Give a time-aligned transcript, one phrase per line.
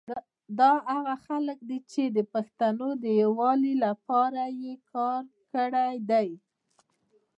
[0.59, 6.29] دا هغه خلګ دي چي د پښتونو د یوالي لپاره یي کار کړي دی